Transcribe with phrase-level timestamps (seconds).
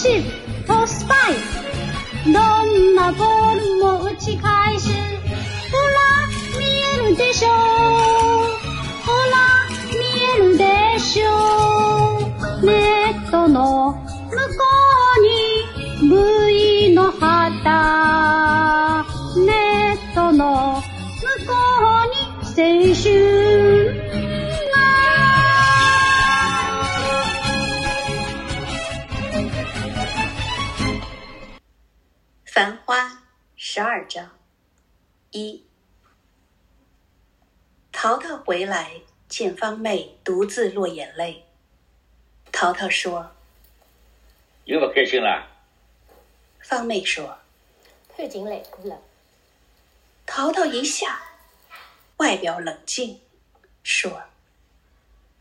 [0.00, 2.32] シーブとスパイ。
[2.32, 6.64] どんなボールも打ち返すほら見
[7.04, 7.48] えるでしょ。
[7.48, 9.36] ほら
[9.90, 11.28] 見えるでしょ。
[12.62, 14.64] ネットの向こ
[15.18, 17.99] うに V の旗。
[32.90, 33.22] 花
[33.54, 34.36] 十二章
[35.30, 35.64] 一。
[37.92, 41.44] 淘淘回来，见方妹独自落眼泪。
[42.50, 43.30] 淘淘说
[44.64, 45.48] 又不开心了
[46.64, 47.38] ？：“方妹说。
[48.08, 49.00] 潘景来过了，”
[50.26, 51.06] 淘淘一笑，
[52.16, 53.20] 外表冷静，
[53.84, 54.20] 说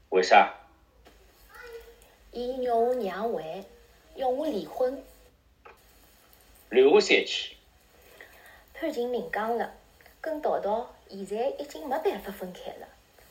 [0.10, 0.54] 为啥？
[2.32, 3.66] 伊让我让位，
[4.14, 5.04] 要我离婚。
[6.70, 7.56] 留下三去。
[8.74, 9.74] 潘金明讲了，
[10.22, 12.88] 跟淘淘现在已经没办法分开了。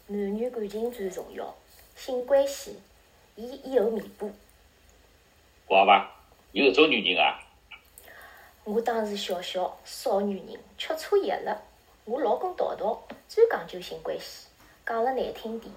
[0.08, 1.54] 男女感情最重要，
[1.94, 2.76] 性关系，
[3.36, 4.30] 伊以后弥补。
[5.68, 6.20] 好吧，
[6.52, 7.40] 有搿种女人啊？
[8.64, 11.62] 我当时小小少女人，吃错药了。
[12.04, 14.48] 我老公淘淘最讲究性关系，
[14.84, 15.72] 讲了难听点，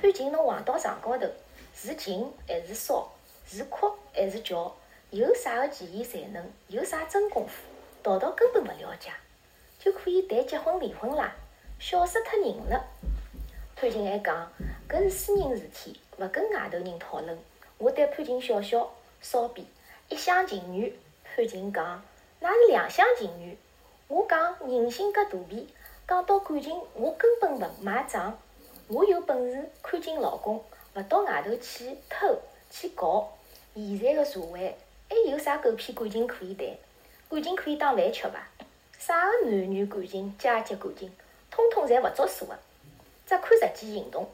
[0.00, 1.26] 潘景侬横到床高头，
[1.74, 3.12] 是静还是骚，
[3.46, 4.74] 是哭还是叫，
[5.12, 7.52] 有啥个技艺才能，有啥真功夫，
[8.02, 9.12] 淘淘根本勿了解，
[9.78, 11.36] 就可以谈结婚离婚啦，
[11.78, 12.82] 笑死脱人了。
[13.76, 14.50] 潘景还讲，
[14.88, 17.38] 搿是私人事体，勿跟外头人讨论。
[17.76, 18.90] 我对潘景笑笑，
[19.20, 19.66] 骚逼，
[20.08, 20.90] 一厢情愿。
[21.24, 22.02] 潘景讲，
[22.40, 23.54] 那是两厢情愿。
[24.08, 25.68] 我讲人性格大皮，
[26.08, 28.38] 讲到感情，我根本勿买账。
[28.88, 32.38] 我有本事看紧老公，勿到外头去偷
[32.70, 33.30] 去搞。
[33.74, 34.74] 现在个社会
[35.12, 36.66] 还有啥狗屁感情可以谈？
[37.28, 38.48] 感情可以当饭吃伐？
[38.98, 41.12] 啥个男女感情、阶级感情，
[41.50, 42.58] 通通侪勿作数个，
[43.26, 44.26] 只看实际行动。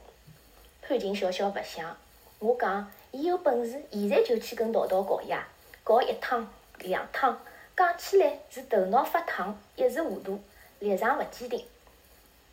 [0.81, 1.97] 潘景笑笑勿想，
[2.39, 5.45] 我讲伊有本事，现在就去跟淘淘搞呀，
[5.83, 7.37] 搞一趟两趟，
[7.75, 10.39] 讲起来是头脑发烫，一时糊涂，
[10.79, 11.65] 立场勿坚定。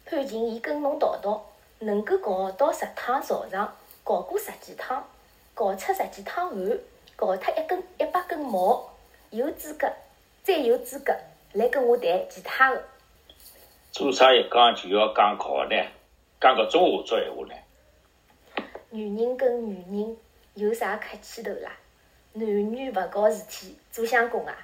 [0.04, 1.47] 潘景伊跟侬淘淘，
[1.78, 3.72] 能够搞到十趟朝上，
[4.03, 5.06] 搞过十几趟，
[5.54, 6.78] 搞出十几趟汗，
[7.16, 8.91] 搞脱一根一百根毛，
[9.31, 9.91] 有资格，
[10.43, 11.15] 再有资格
[11.54, 12.84] 来跟我谈其他的。
[13.91, 15.76] 做啥一讲就要讲搞呢？
[16.38, 17.55] 讲搿种话做闲话呢？
[18.91, 20.16] 女人跟女人
[20.53, 21.72] 有啥客气头啦？
[22.34, 24.55] 男女勿搞事体，做相公啊？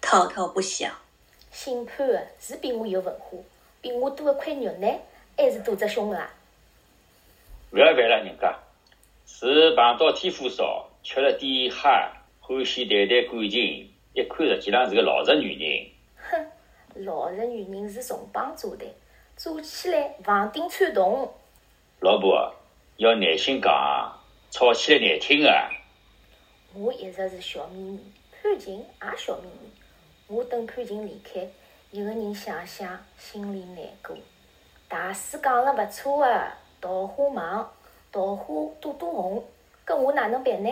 [0.00, 0.92] 滔滔不响。
[1.52, 3.38] 姓潘的是比我有文化，
[3.80, 4.88] 比我多一块肉呢，
[5.36, 6.28] 还是多只胸啊？
[7.70, 8.58] 勿要烦了人家，
[9.24, 15.90] 是碰到天妇烧，吃了点嗨，欢喜谈谈感情，一看实际上是个老实女人。
[16.30, 18.86] 哼，老实女人是重磅炸弹，
[19.34, 21.32] 炸起来房顶穿洞。
[22.00, 22.54] 老婆
[22.98, 23.72] 要耐心讲，
[24.50, 25.70] 吵起来难听啊！
[26.74, 29.70] 我一直是小秘密，潘晴也小秘密。
[30.28, 31.48] 我等潘晴离开，
[31.90, 34.14] 一个人想想，心里难过。
[34.86, 37.72] 大师讲了勿错的，桃花忙，
[38.12, 39.44] 桃花朵朵红，
[39.86, 40.70] 搿我哪能办呢？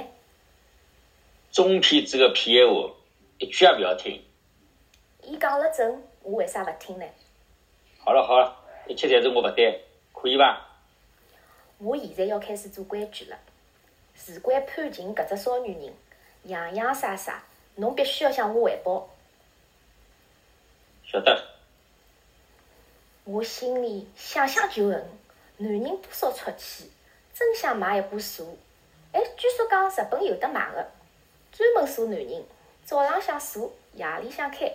[1.51, 2.91] 中篇子个屁闲话，
[3.39, 4.23] 一句也勿要听。
[5.23, 7.05] 伊讲了准，我为啥勿听呢？
[7.99, 8.57] 好了好了，
[8.87, 10.67] 一切侪是我勿对，可以伐？
[11.79, 13.39] 我现在要开始做规矩了。
[14.15, 15.95] 事关潘晴搿只骚女人，
[16.45, 17.45] 洋洋洒洒，
[17.77, 19.09] 侬必须要向我汇报。
[21.05, 21.45] 晓得。
[23.25, 25.07] 我心里想想就恨，
[25.59, 26.91] 男人多少出气，
[27.35, 28.57] 真想买一把锁。
[29.13, 30.91] 哎，据说讲日本有得买个，
[31.59, 32.45] 专门锁男人，
[32.85, 34.73] 早浪向锁，夜里向开。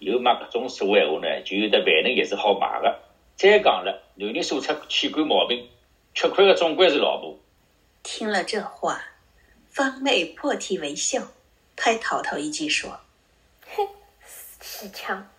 [0.00, 2.98] 有卖搿种锁闲话呢，就有得万能钥匙好买个。
[3.36, 5.68] 再讲了，男人锁出器官毛病，
[6.12, 7.38] 吃亏的总归是老婆。
[8.02, 9.00] 听了这话，
[9.70, 11.28] 方妹破涕为笑，
[11.76, 12.90] 拍淘淘一记说
[13.76, 13.86] 哼，
[14.24, 15.30] 死气枪！：“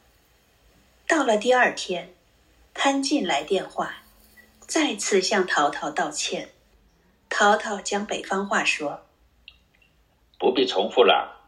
[1.05, 2.13] 到了第二天，
[2.73, 4.03] 潘进来电话，
[4.61, 6.47] 再次向淘淘道歉。
[7.27, 9.01] 淘淘将北方话说。
[10.41, 11.39] 不必重复了，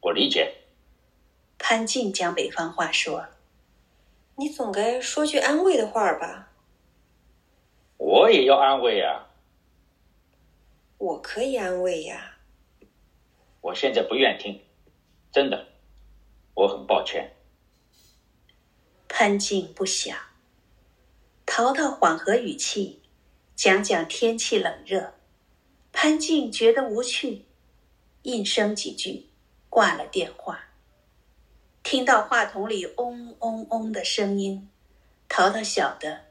[0.00, 0.52] 我理解。
[1.58, 3.24] 潘静讲北方话说
[4.34, 6.50] 你总该说句安慰的话吧？
[7.98, 9.30] 我也要安慰啊！
[10.98, 12.36] 我可以安慰呀。
[13.60, 14.60] 我现在不愿听，
[15.30, 15.68] 真的，
[16.54, 17.36] 我很抱歉。
[19.06, 20.18] ：“潘静不想。”
[21.46, 23.02] 淘淘缓和语气，
[23.54, 25.14] 讲讲天气冷热。
[25.92, 27.44] 潘静觉得无趣，
[28.22, 29.26] 应声几句，
[29.68, 30.64] 挂了电话。
[31.82, 34.70] 听到话筒里嗡嗡嗡的声音，
[35.28, 36.26] 淘淘晓得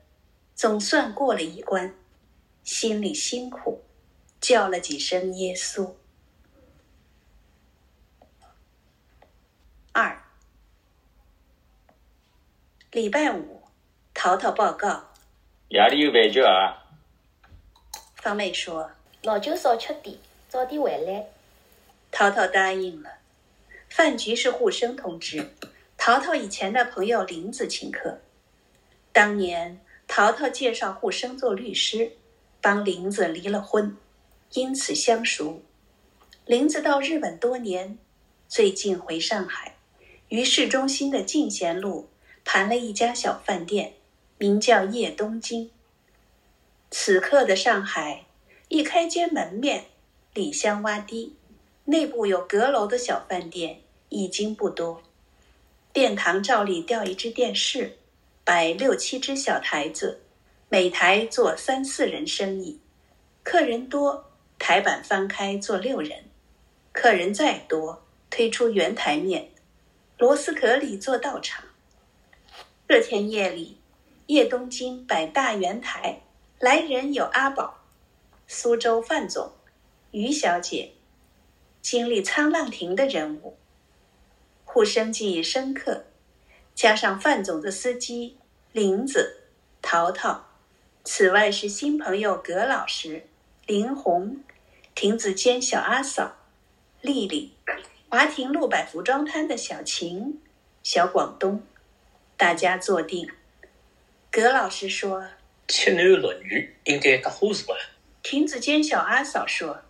[0.55, 1.93] 总算过了一关，
[2.63, 3.83] 心里辛苦，
[4.39, 5.93] 叫了几声耶稣。
[9.91, 10.23] 二，
[12.91, 13.63] 礼拜五，
[14.13, 15.11] 淘淘报告，
[15.67, 16.87] 夜里有饭局啊！
[18.15, 18.89] 方妹说
[19.23, 20.17] 老酒少吃点，
[20.47, 21.27] 早点回来。
[22.11, 23.09] 淘淘答应了。
[23.89, 25.49] 饭局是沪生通知，
[25.97, 28.19] 淘淘以前的朋友林子请客。
[29.11, 32.13] 当年淘淘介绍沪生做律师，
[32.61, 33.97] 帮林子离了婚，
[34.53, 35.61] 因此相熟。
[36.45, 37.97] 林子到日本多年，
[38.47, 39.75] 最近回上海，
[40.29, 42.09] 于市中心的进贤路
[42.43, 43.93] 盘了一家小饭店，
[44.37, 45.71] 名叫叶东京。
[46.89, 48.25] 此刻的上海，
[48.69, 49.85] 一开间门面，
[50.33, 51.35] 里香洼低。
[51.85, 55.01] 内部有阁楼的小饭店已经不多，
[55.91, 57.97] 殿堂照例吊一只电视，
[58.43, 60.21] 摆六七只小台子，
[60.69, 62.79] 每台坐三四人生意。
[63.43, 66.19] 客人多，台板翻开坐六人；
[66.91, 69.49] 客人再多，推出圆台面，
[70.17, 71.65] 螺丝壳里做道场。
[72.87, 73.79] 这天夜里，
[74.27, 76.21] 叶东京摆大圆台，
[76.59, 77.79] 来人有阿宝、
[78.47, 79.51] 苏州范总、
[80.11, 80.91] 于小姐。
[81.81, 83.57] 经历沧浪亭的人物，
[84.65, 86.05] 互生记忆深刻，
[86.75, 88.37] 加上范总的司机
[88.71, 89.41] 林子、
[89.81, 90.45] 淘淘，
[91.03, 93.25] 此外是新朋友葛老师、
[93.65, 94.43] 林红、
[94.93, 96.37] 亭子间小阿嫂、
[97.01, 97.53] 丽丽、
[98.09, 100.39] 华亭路摆服装摊的小晴、
[100.83, 101.63] 小广东，
[102.37, 103.29] 大家坐定。
[104.29, 105.25] 葛老师说
[105.67, 107.77] 七男六女应该搭花数啊。
[108.21, 109.81] ：“亭子间小阿嫂说。”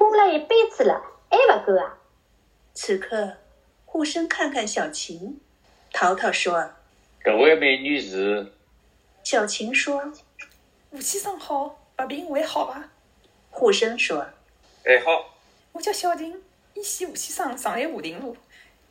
[0.00, 0.98] 花了一辈子了，
[1.28, 1.98] 还不够啊！
[2.72, 3.34] 此刻，
[3.84, 5.38] 沪生看看小琴，
[5.92, 6.70] 淘淘说。
[7.22, 8.50] 搿位美女是……
[9.22, 10.10] 小琴说，
[10.88, 12.88] 吴先生好，白病还好伐？
[13.50, 14.26] 沪生说，
[14.82, 15.34] 还好，
[15.72, 16.42] 我叫小琴，
[16.72, 18.34] 依稀吴先生上海华亭路，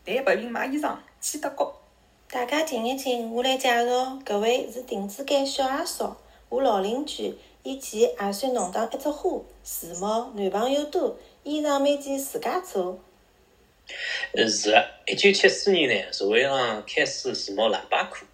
[0.06, 1.82] 谈白病买衣裳去德国。
[2.30, 6.18] 大家静一静，我来介绍，搿位是亭子间小阿嫂，
[6.50, 7.36] 我老邻居。
[7.64, 12.98] 以前也算弄堂一只花，时髦，男朋友多，衣裳每件自家做。
[14.34, 18.26] 是的，一九七四年呢，社会上开始时髦喇叭裤，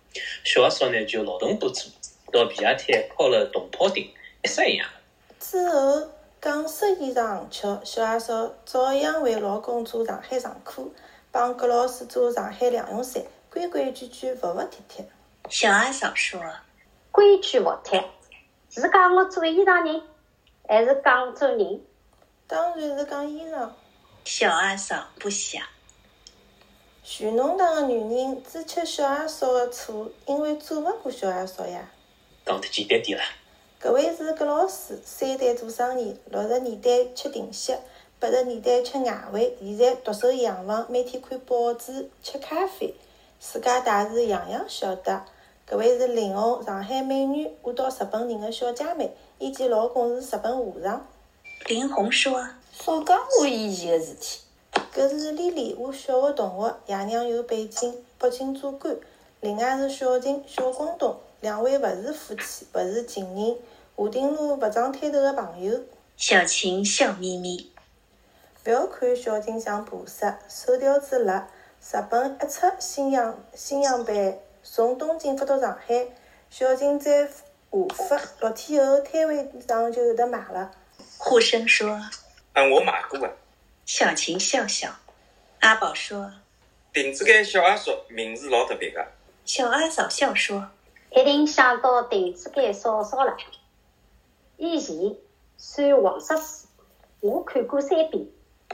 [0.43, 1.91] 小阿嫂呢就劳动部做，
[2.31, 4.13] 到皮鞋摊敲了铜泡钉，
[4.43, 4.87] 一式一样。
[5.39, 10.93] 之后港式衣裳巧，小阿嫂照样为老公做上海长裤，
[11.31, 15.05] 帮葛老师做上海两用衫，规规矩矩，服服帖帖。
[15.49, 16.39] 小阿嫂说，
[17.11, 18.03] 规矩服帖。
[18.75, 20.01] 是讲我做衣裳人，
[20.67, 21.81] 还是讲做人？
[22.45, 23.69] 当然是讲衣裳。
[24.25, 25.63] 小阿嫂不想。
[27.01, 31.89] 全弄堂的女人只吃小阿嫂的醋，因为做勿过小阿嫂呀。
[32.45, 33.23] 讲得简单点啦。
[33.81, 37.73] 搿位是葛老师，三代做生意，六十年代吃定息，
[38.19, 42.93] 八十年代吃外汇，现在独守洋房，每天看报纸、吃咖啡，
[43.39, 45.23] 自家大事样样晓得。
[45.67, 51.07] 搿位是林红，上海美女，我到日本人个小姐妹，以前老公是日本和尚。
[51.65, 54.41] 林红说：“少讲我以前的事体。”
[54.93, 58.95] 搿是丽丽，我小学同学，爷娘有背景、北京做官。
[59.41, 63.57] 另外是小晴、小广东，两位勿是夫妻，勿是情人，
[63.95, 65.81] 华亭路勿装摊头的朋友。
[66.15, 67.71] 小晴笑眯眯。
[68.65, 71.47] 勿要看小晴像菩萨，手调子辣，
[71.81, 74.37] 日本一出新样新样版。
[74.67, 76.07] 从东京发到上海，
[76.49, 77.29] 小晴在
[77.69, 80.71] 华发六天后摊位上就有得卖了。
[81.19, 82.01] 沪生说
[82.53, 83.31] ：“嗯，我买过啊。”
[83.85, 84.89] 小晴笑笑。
[85.59, 86.33] 阿宝说
[86.93, 89.05] ：“亭子间小阿嫂名字老特别的。”
[89.45, 90.67] 小阿嫂笑说
[91.15, 93.37] ：“一定想到亭子间嫂嫂了。
[94.57, 95.15] 以前
[95.57, 96.67] 算黄色书，
[97.19, 98.25] 我看过三遍。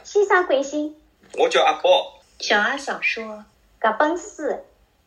[0.04, 0.96] 先生贵姓？
[1.38, 2.22] 我叫阿宝。
[2.40, 3.44] 小阿嫂说
[3.82, 4.58] ：“搿本书。”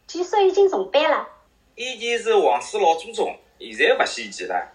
[0.07, 1.27] 据说已经重版了。
[1.75, 4.71] 以前是皇室老祖宗，现在勿稀奇了。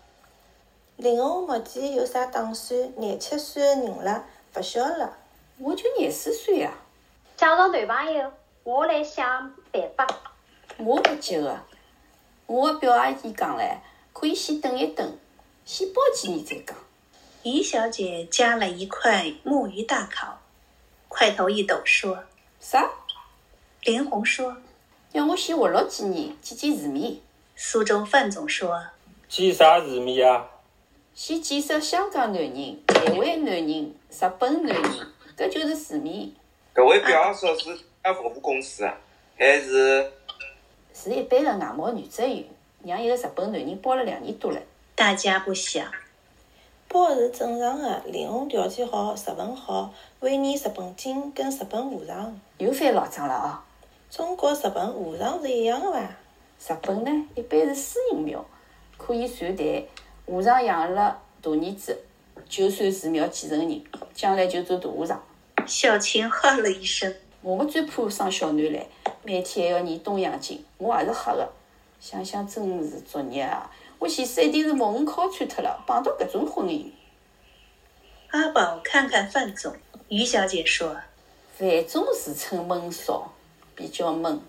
[0.98, 2.93] 林红目前有啥打算？
[2.98, 5.17] 廿七岁的人了，勿小了。
[5.59, 6.74] 我就廿四岁啊。
[7.38, 8.31] 介绍男朋友。
[8.63, 10.07] 我来想办法。
[10.77, 11.59] 我勿急个，
[12.45, 13.77] 我的表阿姨讲唻，
[14.13, 15.17] 可以先等一等，
[15.65, 16.75] 先包几年再讲。
[17.43, 20.39] 于小姐夹了一块木鱼大烤，
[21.07, 22.25] 块头一抖说
[22.59, 22.91] 啥
[23.83, 24.57] ？：“林红说。
[25.12, 27.18] 要我先活络几年，见见世面，”
[27.56, 28.80] 苏州范总说
[29.28, 30.46] 见啥世面啊？
[31.16, 36.30] 先见识香港男人、台湾男人、日本男人，搿就是世面。
[36.74, 38.96] 搿位表阿嫂是家服务公司啊，
[39.38, 40.12] 还是
[40.94, 42.46] 是一般的外贸女职员，
[42.84, 44.62] 让一个日本男人包了两年多了。
[44.96, 45.86] 大家不想。
[46.88, 52.39] 包是正常的，林红条件好，日文好，会念日本经跟日本和尚。
[52.58, 53.66] 又翻老账了啊！
[54.10, 56.00] 中国、日本和尚是一样的伐？
[56.01, 58.44] 日本呢，一般是私人庙，
[58.98, 59.86] 可以传代
[60.25, 61.96] 和尚养了大儿子，
[62.50, 63.84] 就算寺庙继承人，
[64.16, 65.24] 将来就做大和尚。
[65.68, 67.13] 小琴哈了一声，
[67.44, 68.88] 我们最怕生小囡来，
[69.22, 71.48] 每天还要念东洋经，我也是吓的。
[72.00, 73.70] 想想真是作孽啊！
[74.00, 76.89] 我前世一定是毛孔烤穿脱了，碰到搿种婚姻。
[78.32, 79.75] 阿宝看看范总，
[80.08, 80.98] 于小姐说
[81.56, 83.32] 范总自称闷骚，
[83.79, 84.41] 比较闷，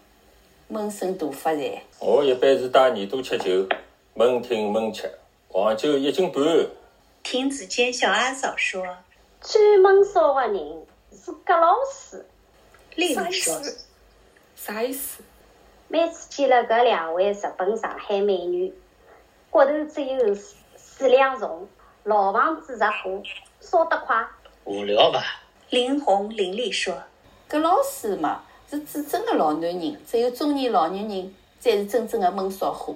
[0.67, 1.81] 闷声大发财。
[2.01, 3.65] 我一般是带耳朵吃酒，
[4.15, 5.09] 闷听闷吃，
[5.47, 6.43] 黄酒一斤半。
[7.23, 8.85] 亭子间小阿嫂说，
[9.41, 12.27] 最闷骚的人是葛老师。
[12.97, 13.57] 丽丽说？
[14.57, 15.23] 啥意思？
[15.87, 18.75] 每次见了搿两位日本上海美女，
[19.49, 21.69] 骨头只有四四两重，
[22.03, 23.23] 老房子着火，
[23.61, 24.27] 烧得快。
[24.65, 25.23] 无聊伐？
[25.69, 27.01] 林红林丽说，
[27.49, 32.95] 搿老师嘛，是指真的老男人，只有中年老年人才是真正的闷骚货。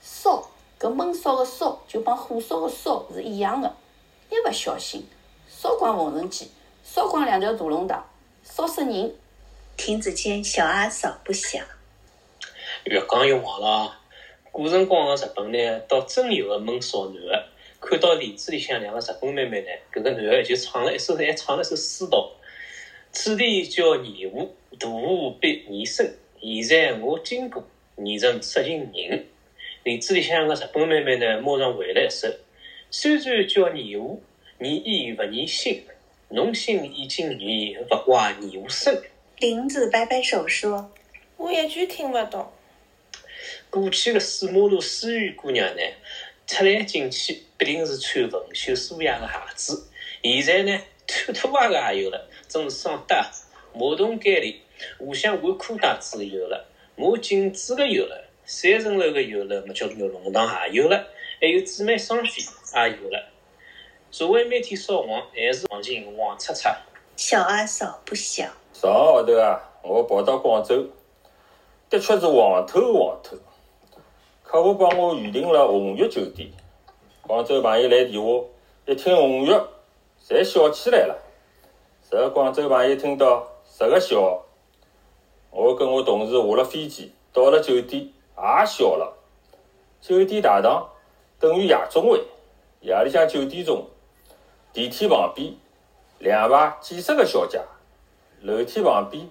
[0.00, 0.48] 烧，
[0.80, 3.70] 搿闷骚的烧就帮火烧的烧是一样的，
[4.30, 5.06] 一勿小心
[5.46, 6.50] 烧光缝纫机，
[6.82, 8.02] 烧光两条大龙堂，
[8.42, 9.14] 烧死人。
[9.76, 11.62] 亭子间小阿嫂不想。
[12.84, 13.98] 越讲越黄了！
[14.50, 17.44] 古辰光的日本呢，倒真有个闷骚男个。
[17.78, 22.30] 看到帘子里向两个日本妹妹呢，搿个男个就唱了一首，还唱了一首诗道
[23.12, 26.16] ：“此地叫泥湖，大湖比泥深。
[26.40, 29.26] 现在我经过，泥成十斤人。”
[29.82, 32.28] 林子里向个日本妹妹呢，马上回了一首
[32.90, 34.22] ：“虽然叫泥湖，
[34.58, 35.84] 泥意勿念心。
[36.28, 39.02] 侬心已经泥，勿怪泥湖深。”
[39.38, 40.92] 林子摆摆手说
[41.36, 42.52] 我一句听勿懂。
[43.70, 45.82] 过去个水马路思雨姑娘呢，
[46.46, 49.88] 出来进去必定是穿文绣素雅的鞋子。
[50.22, 53.30] 现在呢，穿拖鞋的也有了，真是爽哒！
[53.72, 54.60] 马桶盖里
[54.98, 56.66] 互相换裤带子的有了，
[56.96, 61.06] 马颈子的有了，三层楼的有了，么叫做龙堂也有了，
[61.40, 62.42] 还有姊妹双飞
[62.74, 63.28] 也有了。
[64.10, 66.76] 社会每天烧黄，还是黄金黄擦擦。
[67.14, 68.50] 小阿嫂不想。
[68.72, 70.84] 上个号头啊，我跑到广州，
[71.88, 73.36] 的确是黄透黄透。
[74.42, 76.50] 客户帮我预订了红玉酒店，
[77.22, 78.44] 广州朋友来电话，
[78.86, 79.52] 一听红玉，
[80.28, 81.16] 侪笑起来了。
[82.10, 84.42] 十个广州朋友听到，十个笑。
[85.52, 88.02] 我跟我同事下了飞机，到了酒店，
[88.36, 89.16] 也笑了。
[90.00, 90.90] 酒店大堂
[91.38, 92.20] 等于夜总会，
[92.80, 93.86] 夜里向九点钟，
[94.72, 95.54] 电梯旁边
[96.18, 97.62] 两排几十个小姐。
[98.40, 99.30] 楼梯旁边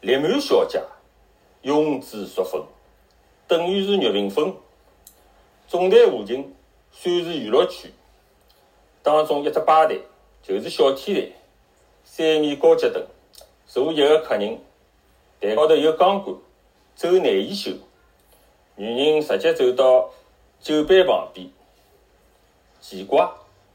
[0.00, 0.80] 立满小姐，
[1.62, 2.64] 拥挤如风，
[3.48, 4.54] 等于是岳平峰。
[5.66, 6.54] 总台附近
[6.92, 7.92] 算是娱乐区，
[9.02, 9.98] 当中一只吧台
[10.44, 11.32] 就是小天台，
[12.12, 13.06] 三面高脚凳，
[13.68, 14.58] 坐一个客人，
[15.40, 16.36] 台高头有钢管，
[16.96, 17.70] 走内衣秀。
[18.74, 20.10] 女人直接走到
[20.58, 21.48] 酒杯旁边，
[22.80, 23.30] 奇怪，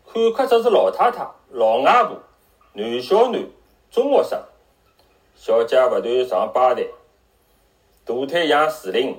[0.06, 2.18] 看客只是老太太、老外婆、
[2.74, 3.46] 男小囡、
[3.90, 4.44] 中学生。
[5.38, 6.90] 小姐勿断上吧台，
[8.04, 9.16] 大腿像树林。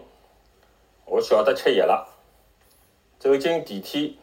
[1.07, 2.07] 我晓得吃药了。
[3.19, 4.19] 走进电梯，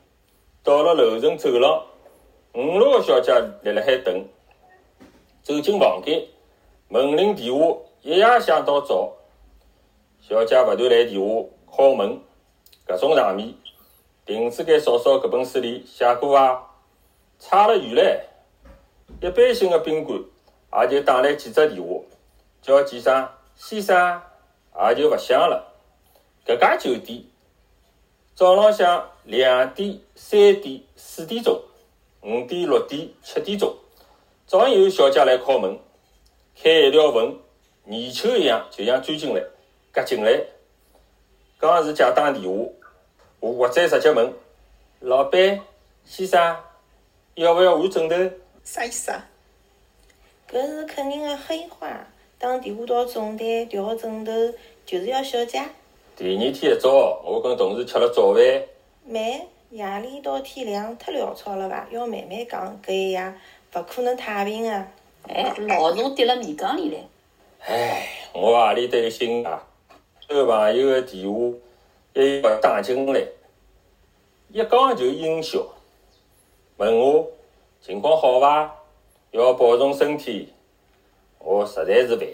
[0.61, 1.83] 到了楼层走廊，
[2.53, 3.33] 五六个小姐
[3.63, 4.23] 立辣海等。
[5.43, 6.25] 走进房间，
[6.87, 9.13] 门铃电话一夜响到早。
[10.21, 12.19] 小姐勿断来电话敲门，
[12.87, 13.53] 搿种场面，
[14.25, 16.69] 亭子间嫂嫂搿本书里写过伐？
[17.39, 17.93] 差了远
[19.21, 19.27] 唻！
[19.27, 20.19] 一般性的宾馆。
[20.75, 22.01] 也就打来几只电话，
[22.59, 24.19] 叫几声先生，
[24.89, 25.71] 也就勿响了。
[26.47, 27.23] 搿家酒店
[28.33, 31.61] 早浪向两点、三点、四点钟、
[32.23, 33.71] 五点、六点、七点钟，
[34.45, 35.79] 照样有小姐来敲门，
[36.61, 37.39] 开一条缝，
[37.85, 39.41] 泥鳅一样就像钻进来，
[39.93, 40.39] 夹进来。
[41.57, 42.69] 刚是假打电话，
[43.39, 44.33] 我或者直接问
[44.99, 45.59] 老板
[46.03, 46.57] 先生，
[47.35, 48.15] 要勿要换枕头？
[48.65, 49.29] 啥意思啊？
[50.51, 52.05] 搿是客人的黑话，
[52.37, 54.31] 打电话到总台调枕头，
[54.85, 55.63] 就是要小姐。
[56.15, 58.43] 第二天一早，我跟同事吃了早饭，
[59.05, 59.23] 慢，
[59.71, 61.87] 夜里到天亮太潦草了伐？
[61.91, 63.33] 要慢慢讲，搿一夜
[63.75, 64.69] 勿可能太平个。
[65.27, 66.99] 哎，老茶滴了米缸里来。
[67.65, 69.63] 哎，我何里担心啊？
[70.27, 71.39] 个朋友个电话
[72.13, 73.19] 一要打进来，
[74.49, 75.65] 一讲就阴笑，
[76.77, 77.27] 问我
[77.81, 78.75] 情况好伐？
[79.31, 80.53] 要保重身体。
[81.39, 82.27] 我实在是烦，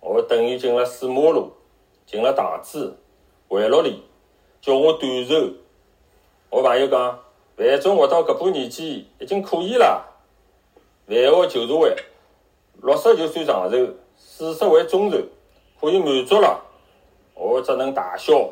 [0.00, 1.52] 我等于进了水马路，
[2.04, 2.96] 进了塘子，
[3.48, 4.02] 回落里，
[4.60, 5.34] 叫我断手。
[6.50, 7.20] 我朋友讲，
[7.56, 10.04] 范总活到搿把年纪已经可以了，
[11.08, 11.96] 饭后就是会，
[12.82, 15.16] 六十就算长寿，四十为中寿，
[15.80, 16.62] 可以满足了。
[17.34, 18.50] 我只能大笑。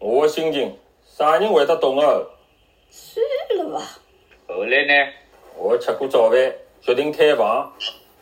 [0.00, 2.26] 我的心情，啥人会得懂哦？
[2.90, 3.24] 算
[3.58, 3.86] 了吧。
[4.48, 5.12] 后来呢？
[5.56, 7.72] 我吃过早饭，决定开房。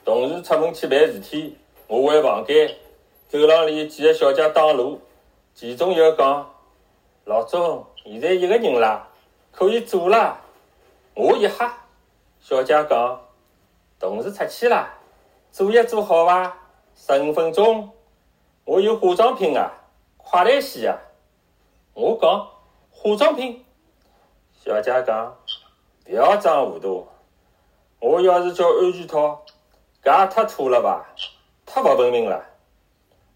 [0.04, 1.56] 同事出门去办事体，
[1.86, 2.76] 我回房间。
[3.28, 5.00] 走廊里几个小姐挡路，
[5.54, 6.52] 其中一个讲
[7.24, 9.08] ：“老总，现在一个人啦，
[9.52, 10.40] 可以坐啦。”
[11.14, 11.86] 我一吓，
[12.40, 13.20] 小姐讲
[14.00, 14.98] ：“同事出去啦，
[15.52, 16.56] 坐一做好伐？
[16.96, 17.92] 十五分钟。
[18.64, 19.70] 我有化妆品啊，
[20.16, 20.98] 快来洗啊！”
[21.92, 22.48] 我讲
[22.90, 23.64] ：“化妆品。”
[24.52, 25.36] 小姐讲
[26.04, 27.06] ：“不要装糊涂。
[28.00, 29.44] 我要是叫安全套，
[30.02, 31.14] 搿也太土了吧，
[31.66, 32.44] 太勿文明了。”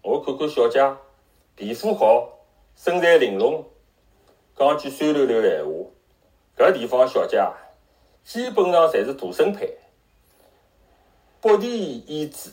[0.01, 0.79] 我看看小姐，
[1.55, 2.29] 皮肤好，
[2.75, 3.65] 身材玲珑，
[4.57, 5.91] 讲句酸溜溜闲话，
[6.57, 7.43] 搿地方小姐
[8.23, 9.77] 基本上侪是大身配，
[11.45, 12.49] 薄地胭脂，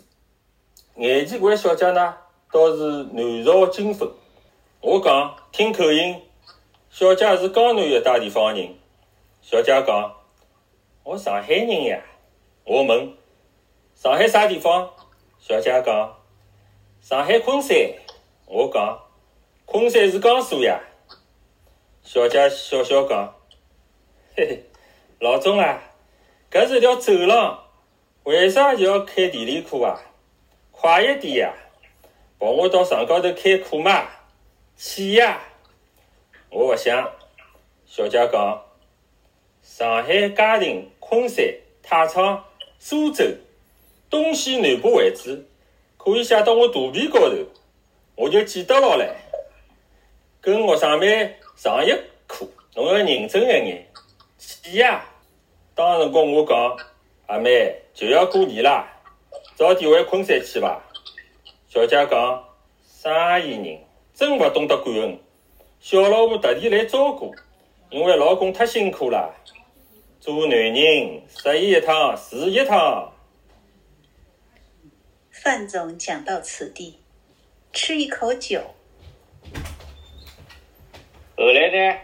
[0.97, 2.15] 眼前搿位小姐呢，
[2.53, 4.07] 倒是南朝金粉。
[4.83, 6.21] 我讲听口音，
[6.91, 8.75] 小姐是江南一带地方人。
[9.41, 10.15] 小姐讲，
[11.05, 12.03] 我上海人呀。
[12.67, 13.15] 我问，
[13.95, 14.91] 上海啥地方？
[15.39, 16.15] 小姐讲。
[17.01, 17.75] 上海昆山，
[18.45, 19.01] 我讲，
[19.65, 20.79] 昆山是江苏呀。
[22.03, 23.35] 小姐笑笑讲，
[24.37, 24.65] 嘿嘿，
[25.19, 25.81] 老总啊，
[26.51, 27.62] 搿是条走廊，
[28.25, 30.01] 为啥就要开地理课啊？
[30.71, 31.55] 快一点呀，
[32.39, 34.09] 帮我到上高头开课嘛，
[34.77, 35.41] 去呀！
[36.49, 37.11] 我勿想。
[37.85, 38.63] 小姐讲，
[39.61, 41.45] 上海、嘉定、昆山、
[41.83, 42.45] 太仓、
[42.79, 43.25] 苏州，
[44.09, 45.45] 东西南北位置。
[45.97, 47.37] 可以写到我肚皮高头，
[48.15, 49.09] 我就记得牢唻。
[50.41, 51.91] 跟学生妹上一
[52.27, 53.87] 课，侬要认真一眼。
[54.39, 55.05] 去呀！
[55.75, 56.77] 当辰光我讲，
[57.27, 58.89] 阿妹就要过年啦，
[59.55, 60.83] 早点回昆山去伐？
[61.69, 62.49] 小姐讲，
[62.87, 63.13] 生
[63.47, 65.19] 意人真勿懂得感恩，
[65.81, 67.35] 小老婆特地来照顾，
[67.91, 69.35] 因为老公太辛苦了。
[70.21, 73.13] 做男人，失意一趟，是一趟。
[75.31, 77.01] 范总讲到此地，
[77.73, 78.61] 吃一口酒。
[81.37, 81.99] 后来呢？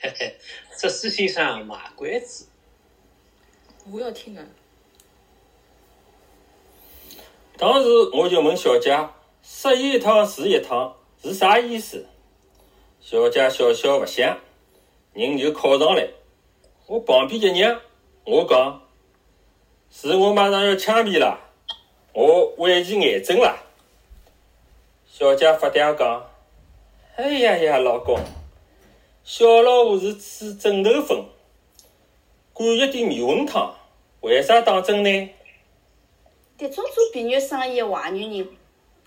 [0.00, 0.36] 嘿嘿，
[0.78, 2.46] 这施先生卖关子。
[3.90, 4.44] 我要听啊！
[7.58, 8.98] 当时我就问小姐
[9.42, 12.06] ：“十一趟是一趟是啥意思？”
[13.00, 14.38] 小姐笑笑不响，
[15.12, 16.08] 人就靠上来。
[16.86, 17.80] 我旁边一让，
[18.24, 18.80] 我讲。
[19.90, 21.38] 是我马上要枪毙了，
[22.12, 23.56] 我晚期癌症了。
[25.06, 26.26] 小姐发嗲讲
[27.14, 28.18] ：“哎呀呀，老公，
[29.22, 31.24] 小老虎是吹枕头风，
[32.54, 33.74] 管一点灭蚊汤，
[34.20, 35.10] 为啥打针呢？”
[36.56, 38.48] 迭种做避孕生意的坏女人，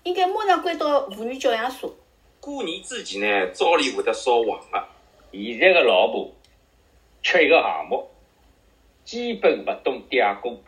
[0.02, 1.96] 应该马上关到妇女教养所。
[2.40, 4.86] 过年之前呢，照例会得烧黄的。
[5.32, 6.30] 现在的老婆
[7.22, 8.06] 缺一个项目，
[9.02, 10.62] 基本勿懂嗲工。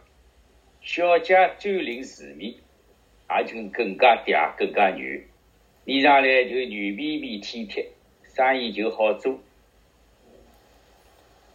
[0.81, 2.55] 小姐专领市面，
[3.29, 5.21] 也就更加嗲、更加软，
[5.85, 7.87] 脸上来就软绵绵、体贴，
[8.35, 9.39] 生意就好做。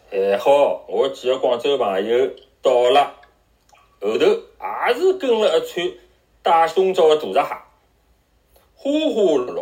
[0.09, 2.29] 还好，我几个广州朋友
[2.61, 3.13] 到了，
[3.99, 5.91] 后头也是跟了一串
[6.41, 7.55] 戴胸罩的大闸蟹，
[8.75, 9.59] 花花绿绿，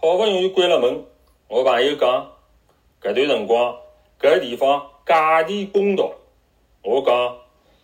[0.00, 1.04] 好不容易关了门。
[1.48, 2.32] 我朋友讲，
[3.00, 3.76] 搿段辰光
[4.20, 6.12] 搿地方价钿公道。
[6.82, 7.38] 我讲。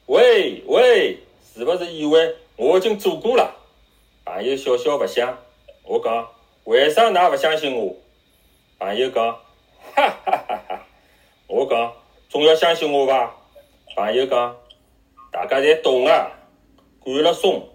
[0.07, 1.17] 喂喂，
[1.55, 3.55] 是勿是以为我已经做过了？
[4.25, 5.39] 朋友笑笑勿响。
[5.85, 6.29] 我讲，
[6.65, 7.95] 为啥㑚勿相信我？
[8.81, 9.25] 朋友讲，
[9.95, 10.87] 哈哈哈哈！
[11.55, 11.93] 我讲，
[12.31, 13.37] 总要相信我伐？
[13.95, 14.57] 朋友讲，
[15.31, 16.33] 大家侪懂啊，
[16.99, 17.69] 管了松，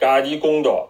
[0.00, 0.88] 价钿公道，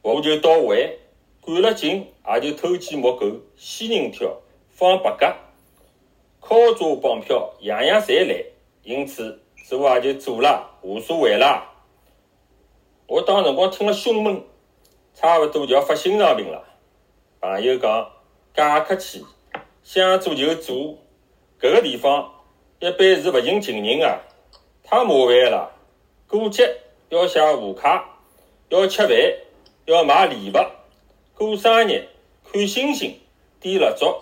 [0.00, 0.96] 服务就到位；
[1.40, 4.32] 管了紧，也就偷鸡摸狗，仙人跳，
[4.68, 5.34] 放白鸽，
[6.40, 8.44] 敲诈绑票，样样侪来。
[8.84, 9.40] 因此。
[9.64, 11.72] 做也就做了，无所谓啦。
[13.06, 14.44] 我当辰光听了胸闷，
[15.14, 16.62] 差勿多就要发心脏病了。
[17.40, 18.10] 朋友讲，
[18.54, 19.24] 假客气，
[19.82, 20.98] 想做就做。
[21.62, 22.28] 搿个地方
[22.80, 24.20] 一般是勿寻情人个，
[24.82, 25.70] 太麻烦了。
[26.26, 26.76] 过节
[27.08, 28.18] 要写贺卡，
[28.68, 29.16] 要吃饭，
[29.84, 30.54] 要买礼物。
[31.36, 32.08] 过生日
[32.44, 33.16] 看星星，
[33.60, 34.12] 点蜡烛。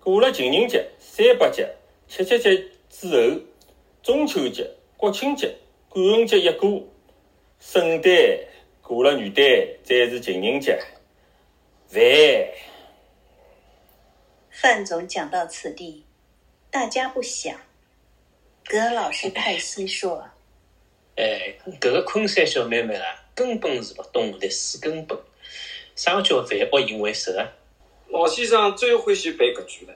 [0.00, 1.74] 过了情人节、三八节、
[2.06, 3.40] 七夕节之后，
[4.02, 5.56] 中秋节、国庆节、
[5.90, 6.82] 感恩节一过。
[7.60, 8.12] 圣诞
[8.82, 10.78] 过了元旦，再是情人节。
[11.88, 12.02] 烦。
[14.50, 16.04] 范总讲到此地，
[16.70, 17.58] 大家不想。
[18.64, 20.28] 葛老师叹息说
[21.16, 25.18] ：“哎，搿个昆山小妹妹啊，根本是勿懂历史根本。
[25.96, 27.52] 啥叫万恶淫为首啊？
[28.10, 29.94] 老先生最欢喜背搿句了。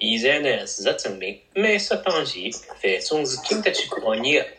[0.00, 4.50] 现在呢，事实证明，美色当前，范总是经得起考验的。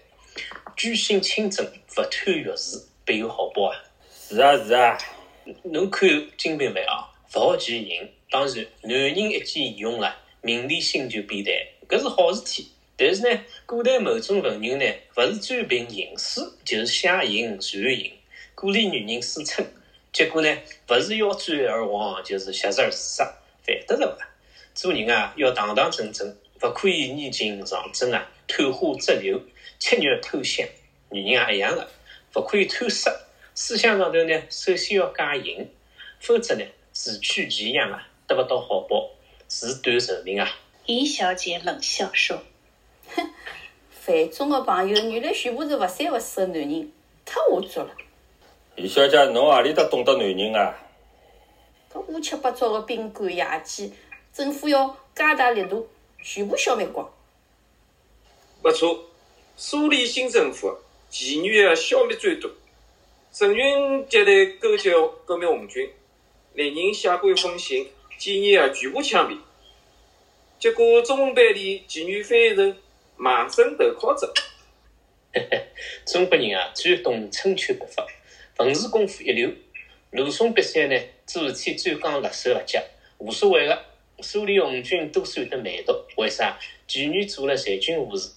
[0.75, 3.83] 居心清正，勿贪欲事，必有好报啊！
[4.11, 4.97] 是啊是啊，
[5.63, 8.11] 侬看金瓶梅啊，勿好见人。
[8.29, 11.55] 当然，男人一见义勇啊，名利心就变淡，
[11.89, 12.69] 搿是好事体。
[12.95, 14.85] 但是呢，古代某种文人呢，
[15.17, 18.13] 勿是专凭吟诗，就是写吟传吟，
[18.53, 19.67] 鼓励女人思春。
[20.13, 23.25] 结果呢，勿是要转而亡，就是挟持而自杀，
[23.63, 24.29] 犯得着伐？
[24.75, 29.41] 做人啊，要堂堂正正，勿可以逆境上阵啊，探花折柳。
[29.77, 30.65] 吃肉偷香，
[31.09, 31.89] 女人也一样的，
[32.35, 33.11] 勿可以贪色。
[33.53, 35.67] 思想上头呢，首先要戒淫，
[36.21, 39.11] 否则呢，自取其殃啊，得勿到好报，
[39.47, 40.47] 自断寿命啊。
[40.85, 42.37] 尹小姐冷笑说
[43.15, 43.29] ：“哼，
[43.89, 46.91] 范总的朋友原来全部是勿三勿四的男人，
[47.25, 47.91] 太下作了。”
[48.75, 50.75] 李小姐，侬何里搭懂得男人啊？
[51.91, 53.91] 搿乌七八糟的宾馆夜店，
[54.33, 55.87] 政府要加大力度，
[56.21, 57.09] 全部消灭光。
[58.61, 59.05] 不错。
[59.57, 60.77] 苏联新政府
[61.09, 62.51] 妓女的消灭最多，
[63.31, 64.91] 陈云接待勾结
[65.23, 65.89] 革命红军，
[66.53, 69.37] 令人写过一封信，建议啊全部枪毙。
[70.59, 72.77] 结果中文版里妓女翻译成
[73.19, 74.33] “盲生投靠者”。
[76.05, 78.05] 中国人啊最懂春秋笔法，
[78.57, 79.51] 文字功夫一流。
[80.11, 82.81] 鲁宋比赛呢，做事体专讲辣手辣脚，
[83.17, 83.83] 无所谓的。
[84.21, 86.57] 苏联红军都算得蛮毒，为啥？
[86.87, 88.31] 妓女做了残军无事。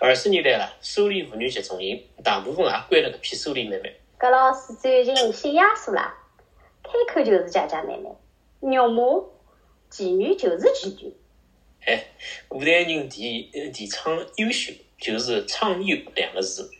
[0.00, 3.94] 二十年代了，苏联妇女集中营，大部分也关了个批苏联妹妹。
[4.16, 6.16] 葛老师最近有些压缩啦，
[6.82, 8.08] 开口就是姐姐妹妹，
[8.60, 9.24] 肉麻，
[9.90, 11.12] 妓女就是妓女。
[11.86, 12.06] 哎，
[12.48, 13.42] 古代人提
[13.72, 16.70] 提倡优秀，就是倡优两个字。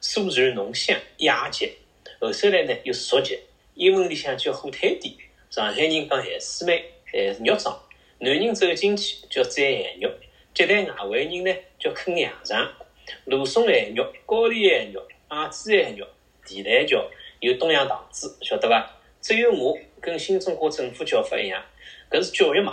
[0.00, 1.72] 苏州浓香雅洁，
[2.20, 3.40] 后首来呢又俗洁，
[3.74, 5.14] 英文里向叫火腿店。
[5.50, 7.78] 上海人讲咸丝妹，咸肉装。
[8.20, 10.10] 男人走进去叫摘咸肉。
[10.54, 12.72] 接待外围人呢，叫啃羊肠，
[13.26, 16.06] 芦笋咸肉、高丽咸肉、阿子咸肉、
[16.44, 17.04] 地蛋饺，
[17.38, 18.97] 有东洋糖子，晓得伐？
[19.28, 21.62] 只有我跟新中国政府叫法一样，
[22.10, 22.72] 搿是教育嘛。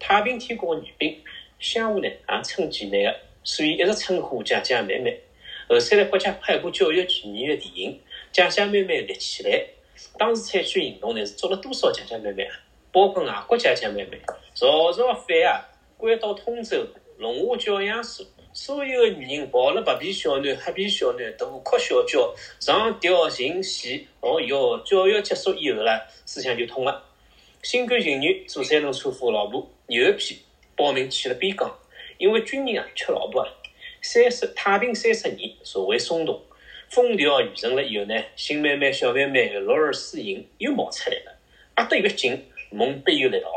[0.00, 1.22] 太平天国的女兵，
[1.60, 5.20] 乡下呢也称妓女个，所以一直称呼姐姐妹妹。
[5.68, 8.00] 后头来国家拍部教育妓女的电影，
[8.32, 9.64] 姐姐妹妹立起来。
[10.18, 12.56] 当时采取行动呢，是抓了多少姐姐妹妹啊？
[12.90, 14.20] 包括外国姐姐妹妹，
[14.56, 16.84] 朝朝反啊，关到通州。
[17.18, 23.88] 龙华教养所，所有的女人抱了白皮小囡、黑皮小囡，大哭小叫，上吊寻死。
[24.20, 27.02] 哦哟，教育结束以后啦，思想就通了。
[27.62, 30.38] 心甘情愿做三轮车夫的老婆，有一批
[30.76, 31.78] 报名去了边疆，
[32.18, 33.48] 因为军人啊缺老婆啊。
[34.02, 36.42] 三十太平三十年，社会松动，
[36.90, 41.38] 风调雨顺了以后呢，新妹妹、小妹妹落儿私营又冒出来了，
[41.78, 43.48] 压得越紧，梦必有力道。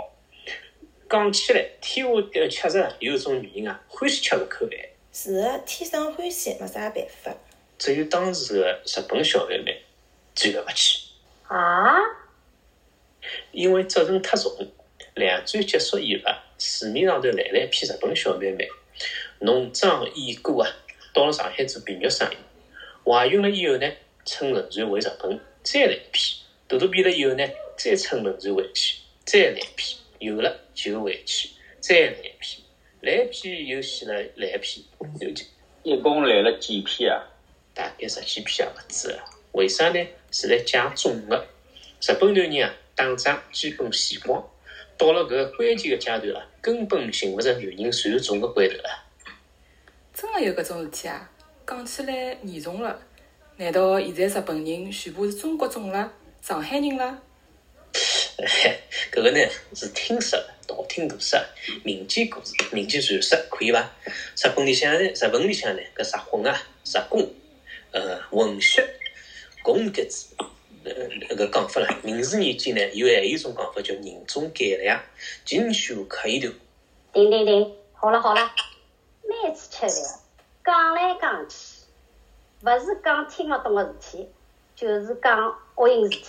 [1.09, 4.79] 讲起来，天下的确实有种女人啊，欢喜吃搿口饭。
[5.13, 7.35] 是的，天生欢喜，没啥办法。
[7.77, 9.83] 只有当时的日本小妹妹
[10.33, 11.09] 最了不起。
[11.47, 11.95] 啊？
[13.51, 14.51] 因为责任太重，
[15.13, 18.67] 两战结束以后啊，市面上头来了一批日本小妹妹，
[19.39, 20.69] 浓妆艳裹啊，
[21.13, 22.35] 到了上海做皮肉生意。
[23.03, 23.91] 怀孕了以后呢，
[24.25, 26.37] 乘轮船回日本，再来一批。
[26.67, 29.97] 肚肚皮了以后呢，再乘轮船回去，再来一批。
[30.25, 32.63] 有了就回去，再来一批，
[33.01, 34.85] 来一批又死了，来一批
[35.21, 35.45] 又就
[35.83, 37.21] 一共来了几批啊？
[37.75, 39.15] 大概十几批也勿止。
[39.51, 40.07] 为啥呢？
[40.31, 41.47] 是来讲总的。
[42.01, 44.43] 日本男人啊，打仗基本死光，
[44.97, 49.03] 到了搿个关键的阶段啊，根本寻勿着男人传种的关头了。
[50.13, 51.29] 真的有搿种事体啊？
[51.67, 52.99] 讲起来严重了。
[53.57, 56.11] 难道现在日本人全部是中国种了？
[56.41, 57.21] 上海人了？
[59.11, 59.39] 搿个呢
[59.73, 61.39] 是听说的，道听途说、
[61.83, 63.89] 民间故事、民间传说，可以伐？
[64.05, 67.33] 日本里向呢，日本里向呢，搿日本啊、日工、
[67.91, 68.85] 呃，文学、
[69.63, 70.35] 工格子，
[70.83, 70.91] 呃，
[71.35, 71.97] 搿讲法啦。
[72.03, 75.01] 明治年间呢，有还有一种讲法叫人中改良，
[75.45, 76.51] 进修可以头。
[77.13, 78.51] 停停停，好了好了，
[79.23, 80.19] 每次吃饭
[80.65, 81.55] 讲来讲去，
[82.63, 84.29] 勿是讲听勿懂个事体，
[84.75, 86.25] 就是讲恶心事体。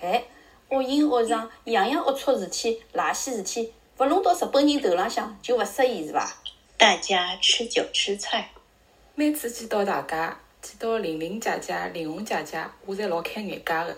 [0.00, 0.24] 哎，
[0.70, 6.32] 恶淫恶上，样样龌龊事体、垃圾事体，勿弄到日本人头浪向就勿适宜是伐？
[6.78, 8.50] 大家吃酒吃菜，
[9.14, 13.96] 每次见到大家，见到玲玲姐姐、玲红姐姐，我侪老开眼界个。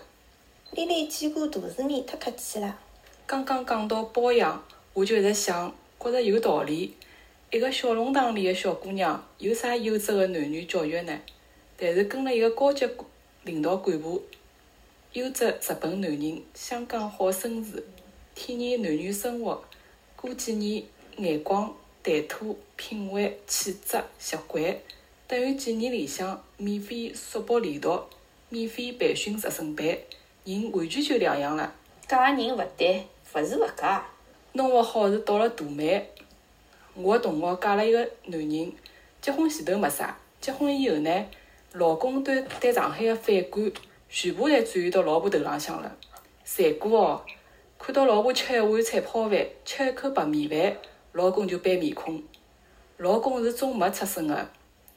[0.71, 2.77] 丽丽见过大世面，太客气了。
[3.25, 4.61] 刚刚讲到包养，
[4.93, 6.93] 我就一直想，觉着有道理。
[7.51, 11.17] 一个小弄堂里的小姑娘，有啥优质的男女教育呢？
[11.77, 12.85] 但是跟了一个高级
[13.43, 14.21] 领导干部，
[15.13, 17.85] 优质日本男人，香港好绅士，
[18.33, 19.63] 体验男女生活，
[20.15, 20.83] 过几年
[21.17, 21.71] 眼光、
[22.01, 24.75] 谈吐、品味、气质、习惯，
[25.27, 28.01] 等于几年里向免费速博连读，
[28.49, 29.85] 免费培训直升班，
[30.45, 31.71] 人完全就两样了。
[32.07, 34.03] 嫁人勿对，勿是勿嫁。
[34.53, 36.09] 弄勿好是倒了大霉。
[36.95, 38.73] 我个同学嫁了一个男人，
[39.21, 41.25] 结婚前头没啥，结婚以后呢，
[41.73, 43.71] 老公对对上海个反感，
[44.15, 45.97] 全部侪转移到老婆头浪向了。
[46.45, 47.25] 残酷哦！
[47.79, 50.77] 看到老婆吃一碗菜泡饭，吃一口白米饭，
[51.13, 52.21] 老公就板面孔。
[52.97, 54.51] 老公是种没出身个，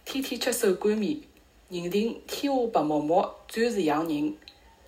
[0.05, 1.19] 天天吃手擀面，
[1.71, 4.37] 认定天下白馍馍专是养人。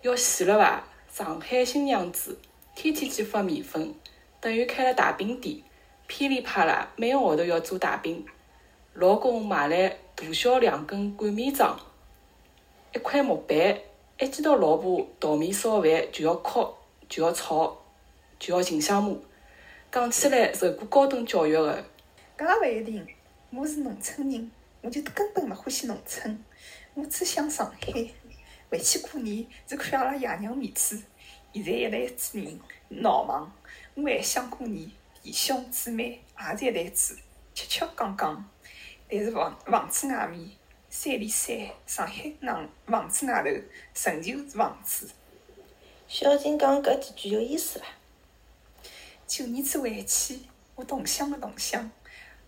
[0.03, 0.85] 要死了伐？
[1.11, 2.39] 上海新娘子，
[2.75, 3.95] 天天去发面粉，
[4.43, 5.63] 等于开了大饼店。
[6.07, 8.27] 噼里啪啦，每个号头要做大饼。
[8.93, 11.81] 老公买来大小两根擀面杖，
[12.95, 13.79] 一块木板，
[14.21, 16.75] 一见到老婆淘面烧饭就要哭，
[17.09, 17.79] 就要吵，
[18.37, 19.17] 就要寻相骂。
[19.93, 21.85] 讲起来受过高等教育个，
[22.37, 23.07] 搿也勿一定。
[23.51, 24.51] 我是农村人，
[24.81, 26.45] 我就根本勿欢喜农村，
[26.95, 27.93] 我只想上海。
[28.69, 31.01] 回去过年是看阿拉爷娘面子。
[31.53, 33.53] 现在一代子人闹忙，
[33.95, 34.91] 我还想过年。
[35.23, 37.17] 弟兄姊妹也是一台子，
[37.55, 38.51] 吃吃讲讲。
[39.09, 40.51] 但是房房子外面，
[40.91, 41.55] 山里山，
[41.87, 43.51] 上海硬，房子外头
[43.93, 45.11] 陈旧是房子。
[46.09, 47.85] 小静讲搿几句有意思伐？
[49.27, 50.41] 旧年子回去，
[50.75, 51.91] 我同乡个同乡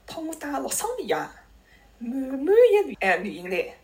[0.06, 1.14] 托我带六双皮鞋，
[1.98, 3.74] 满满一旅哎旅行袋。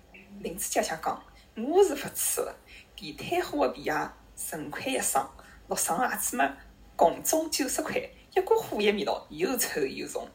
[0.40, 1.22] 林子姐姐讲，
[1.56, 2.56] 我是勿吹个，
[2.96, 5.30] 地摊货个皮鞋十五块一双，
[5.68, 6.56] 六双鞋子嘛，
[6.96, 8.00] 共总九十块。
[8.34, 10.26] 一股火一味道，又臭又重。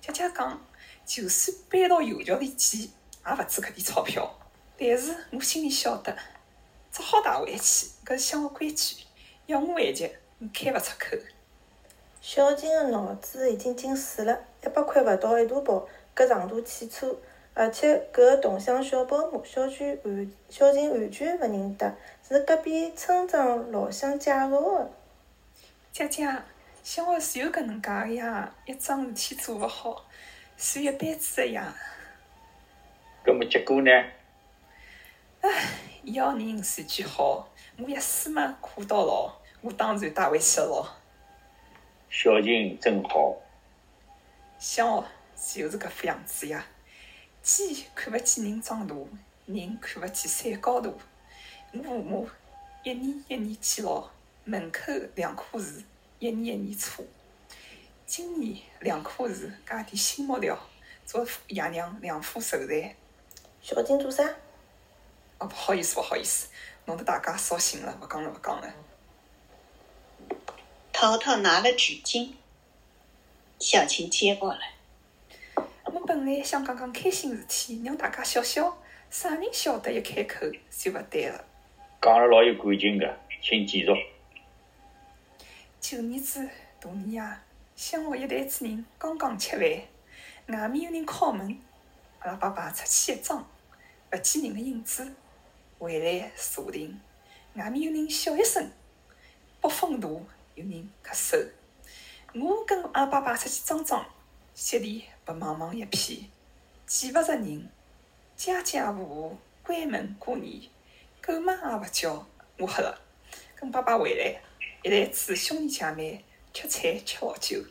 [0.00, 0.62] 姐姐讲，
[1.06, 2.90] 就算搬到油桥里去，
[3.26, 4.38] 也勿止搿点钞票。
[4.78, 6.16] 但是我心里晓得，
[6.90, 9.04] 只好带回去，搿是乡下规矩。
[9.46, 11.16] 要我回去，我开勿出口。
[12.20, 17.16] 小静个脑子已经进水了，一百块勿到一大包，搿长途汽车，
[17.54, 24.90] 而且搿个同乡小保姆，小娟完小静完全勿认得，是隔壁村长老乡介绍个。
[25.92, 26.28] 姐姐。
[26.84, 30.04] 生活是有搿能介个呀，一桩事体做勿好，
[30.56, 31.72] 算一辈子个呀。
[33.24, 33.90] 搿么结果呢？
[35.42, 35.48] 唉，
[36.02, 40.96] 要人算句好，我一死嘛，苦到老，我当然带回去了咯。
[42.10, 43.36] 小琴真好。
[44.58, 45.04] 生活
[45.34, 46.66] 就是搿副样子呀，
[47.42, 48.94] 鸡看勿起人长大，
[49.46, 50.90] 人看勿起山高大。
[51.72, 52.28] 我父母
[52.82, 54.10] 一年一年去老，
[54.44, 55.82] 门口两棵树。
[56.18, 57.04] 一年一年错，
[58.06, 60.56] 今年两棵树加点新木料，
[61.04, 62.94] 做爷娘两副寿材。
[63.62, 64.24] 小金做啥？
[65.38, 66.48] 哦，不好意思，不好意思，
[66.84, 68.74] 弄得大家扫兴了，勿讲了，勿讲了。
[70.92, 72.32] 淘淘拿了纸巾，
[73.60, 74.74] 小琴接过来。
[75.84, 78.76] 我本来想讲讲开心事体，让大家笑笑，
[79.10, 81.44] 啥人晓得一开口就勿对了。
[82.00, 83.86] 讲了老有感情个，请继续。
[85.80, 86.48] 旧年子
[86.80, 87.22] 大年夜，
[87.76, 91.56] 乡下一代子人刚刚吃饭，外面有人敲门，
[92.20, 93.44] 阿拉爸爸出去一装，
[94.12, 95.10] 勿见人的影子，
[95.78, 97.00] 回来坐定，
[97.54, 98.70] 外面有人笑一声，
[99.58, 100.90] 北风大，有人。
[101.02, 101.48] 咳嗽，
[102.34, 104.06] 我跟阿爸爸出去装装，
[104.54, 106.28] 席地白茫茫一片，
[106.86, 107.70] 见勿着人，
[108.36, 110.60] 家家户户关门过年，
[111.22, 112.26] 狗嘛也勿叫，
[112.58, 113.00] 我黑了，
[113.56, 114.42] 跟爸爸回来。
[114.82, 116.22] 一台子兄弟姐妹
[116.52, 117.64] 吃菜吃老酒，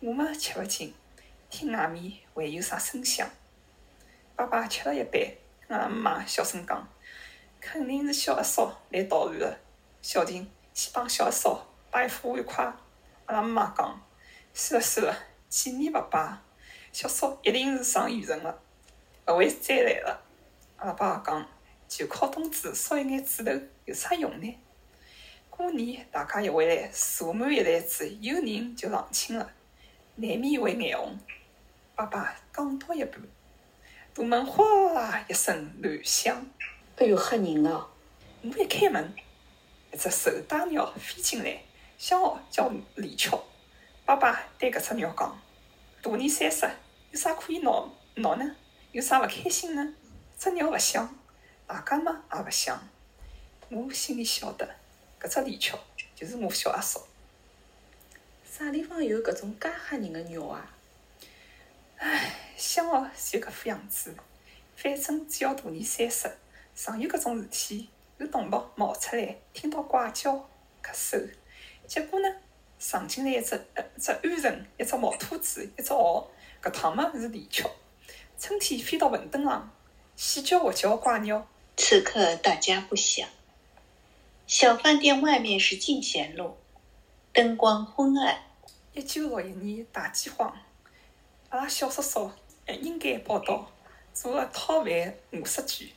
[0.00, 0.92] 我嘛吃勿进，
[1.50, 3.30] 听外面还有啥声响。
[4.34, 5.20] 爸爸吃了一半，
[5.68, 6.86] 阿拉妈小声讲
[7.60, 9.58] ：“肯定是小阿嫂来捣乱了。”
[10.02, 12.64] 小婷，去帮小阿嫂摆一副碗筷，
[13.26, 14.02] 阿拉妈妈讲
[14.52, 16.38] ：“算了算了，几年勿摆，
[16.92, 18.60] 小叔一定是上县城了，
[19.28, 20.22] 勿会再来了。”
[20.76, 21.48] 阿拉爸讲
[21.88, 23.52] ：“就靠冬子烧一眼猪头，
[23.86, 24.58] 有啥用呢？
[25.48, 29.50] 过年大家一回来，坐满一台子，有人就上亲了，
[30.16, 31.18] 难免会眼红。”
[31.96, 33.20] 爸爸讲到一半，
[34.16, 36.46] 大门哗一声乱响。
[36.98, 37.88] 哎哟，吓人啊！
[38.42, 39.12] 我一开门，
[39.92, 41.60] 一只瘦大鸟飞进来，
[41.98, 43.42] 小号叫李巧。
[44.06, 45.36] 爸爸对搿只鸟讲
[46.00, 46.70] ：“大年三十，
[47.10, 48.54] 有啥可以闹闹呢？
[48.92, 49.94] 有啥勿开心呢？”
[50.38, 51.12] 只鸟勿响，
[51.66, 52.88] 大家嘛也勿响。
[53.68, 54.76] 我心里晓得，
[55.20, 55.76] 搿只李巧
[56.14, 57.04] 就是我小阿嫂。
[58.48, 60.70] 啥地方有搿种介吓人的鸟啊？
[62.06, 64.14] 唉，想哦就搿副样子。
[64.76, 66.30] 反正只要大年三十，
[66.76, 67.88] 常有搿种事体，
[68.18, 70.34] 有动物冒出来，听到怪叫、
[70.82, 71.30] 咳嗽。
[71.86, 72.28] 结果呢，
[72.78, 76.26] 闯进来一只呃只鹌鹑，一只毛兔子，一只獒。
[76.62, 77.70] 搿趟嘛是李巧，
[78.38, 79.70] 春天飞到坟墩上，
[80.14, 81.46] 喜叫活叫怪鸟。
[81.78, 83.26] 此刻大家不响。
[84.46, 86.58] 小饭店外面是进贤路，
[87.32, 88.42] 灯光昏暗。
[88.92, 90.54] 一九六一年大饥荒。
[91.54, 92.32] 阿拉小叔叔
[92.66, 93.70] 还应该报道
[94.12, 95.94] 做个讨饭饿死鬼，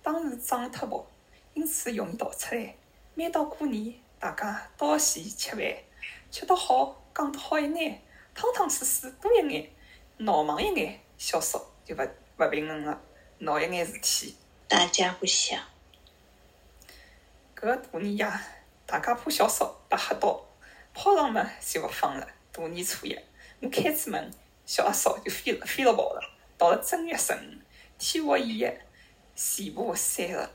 [0.00, 1.04] 当时长了太薄，
[1.54, 2.76] 因此容易逃出来。
[3.16, 5.60] 每到过年，大家到前吃饭，
[6.30, 8.00] 吃得好，讲得好一眼，
[8.32, 9.68] 汤汤水水多一眼，
[10.18, 13.00] 闹忙一眼，小叔就勿勿平衡了，
[13.38, 14.36] 闹一眼事体。
[14.68, 15.58] 大家不想。
[17.56, 18.32] 搿个大年夜，
[18.86, 20.46] 大家怕小叔被吓到，
[20.94, 22.28] 炮仗嘛就勿放了。
[22.52, 23.18] 大年初一，
[23.60, 24.32] 我开住门。
[24.72, 26.22] 小阿嫂就飞了，飞了跑了。
[26.56, 27.36] 到了正月十五，
[27.98, 28.80] 天和一夜，
[29.36, 30.50] 全部散了。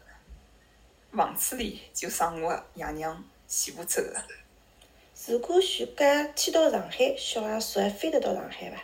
[1.15, 4.25] 房子里就剩我爷娘，全部走了。
[5.27, 8.77] 如果徐家迁到上海，小阿叔还飞得到上海伐？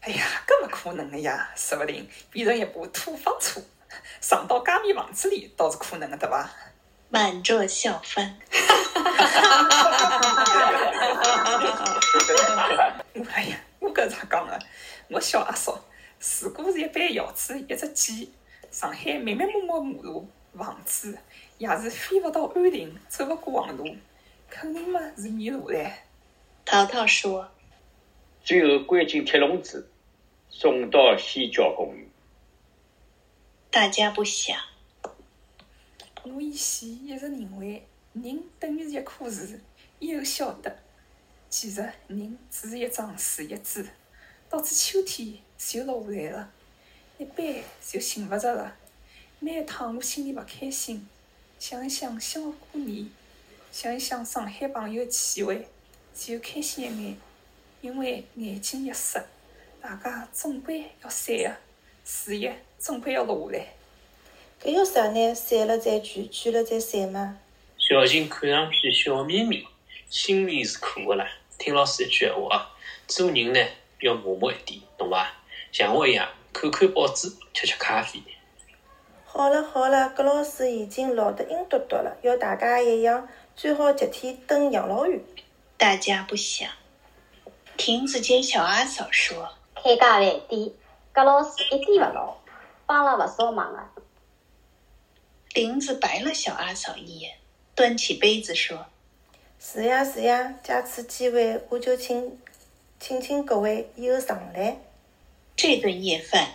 [0.00, 1.50] 哎呀，搿勿可能的呀！
[1.54, 3.60] 说勿定变成一部土方车，
[4.22, 6.48] 上到家面房子里，倒是可能的，对伐？
[7.10, 8.38] 满座笑翻。
[13.34, 13.60] 哎呀！
[13.90, 14.56] 我搿咋讲个？
[15.08, 15.76] 我小阿叔，
[16.44, 18.32] 如果是一班鹞子，一只鸡，
[18.70, 21.18] 上海密密麻麻马路、房子，
[21.58, 23.96] 也是飞勿到安定，走勿过黄路，
[24.48, 25.90] 肯定嘛是迷路唻。
[26.64, 27.50] 淘淘说
[28.44, 29.90] ：“最后关进铁笼子，
[30.48, 32.06] 送到西郊公园。”
[33.72, 34.56] 大家不想。
[36.22, 39.58] 我以前一直认为，人等于是一棵树，
[39.98, 40.78] 以后晓得。
[41.50, 43.84] 其实，人只是一张树叶子，
[44.48, 46.52] 到至秋天就落下来了，
[47.18, 47.44] 一般
[47.84, 48.76] 就寻勿着了。
[49.40, 51.08] 每一趟我心里勿开心，
[51.58, 53.10] 想一想想要过年，
[53.72, 55.66] 想一想上海朋友聚会，
[56.14, 57.16] 就开心一眼。
[57.80, 59.20] 因为眼睛一湿，
[59.80, 61.56] 大家总归要散个，
[62.04, 63.66] 树叶总归要落下来。
[64.62, 65.34] 搿有啥呢？
[65.34, 67.40] 散了再聚，聚了再散吗？
[67.76, 69.66] 小琴看上去笑眯眯，
[70.08, 71.26] 心里是苦个啦。
[71.60, 72.70] 听老师一句闲话啊，
[73.06, 73.60] 做人呢
[74.00, 75.30] 要默默一点，懂伐？
[75.70, 78.18] 像我一样，看看报纸，吃吃咖啡。
[79.26, 85.20] 好了好了，葛老师已经老得阴嘟嘟了，要大家一样，最好集体蹲养老院。
[85.76, 86.66] 大家不想。
[87.76, 90.72] 亭子间小阿嫂说：“开家饭店，
[91.12, 92.38] 葛老师一点勿老，
[92.86, 93.90] 帮了勿少忙啊。”
[95.52, 97.36] 林子白了小阿嫂一眼，
[97.74, 98.86] 端起杯子说。
[99.62, 102.40] 是呀是呀，借此机会，我就请
[102.98, 104.78] 请请各位以后常来。
[105.54, 106.54] 这顿夜饭，